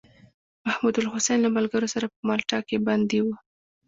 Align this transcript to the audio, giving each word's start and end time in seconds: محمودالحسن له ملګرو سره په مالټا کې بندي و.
محمودالحسن 0.65 1.37
له 1.41 1.49
ملګرو 1.57 1.87
سره 1.93 2.05
په 2.13 2.19
مالټا 2.27 2.59
کې 2.67 2.77
بندي 2.87 3.19
و. 3.23 3.27